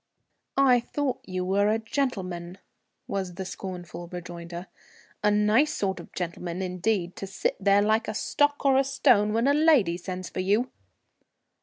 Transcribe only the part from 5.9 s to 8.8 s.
of gentleman, indeed, to sit there like a stock or